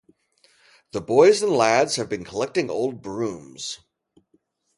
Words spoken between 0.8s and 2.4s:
The boys and lads have been